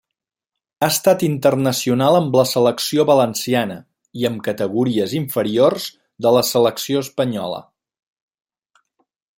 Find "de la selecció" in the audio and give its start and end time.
6.27-7.05